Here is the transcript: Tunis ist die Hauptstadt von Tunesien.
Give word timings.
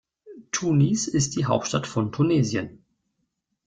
Tunis 0.51 1.07
ist 1.07 1.35
die 1.35 1.45
Hauptstadt 1.45 1.85
von 1.85 2.11
Tunesien. 2.11 2.83